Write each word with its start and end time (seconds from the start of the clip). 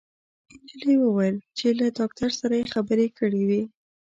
انجلۍ 0.53 0.95
وويل 0.99 1.35
چې 1.57 1.67
له 1.79 1.87
داکتر 1.99 2.29
سره 2.39 2.53
يې 2.59 2.65
خبرې 2.73 3.07
کړې 3.17 3.41
وې 3.49 3.61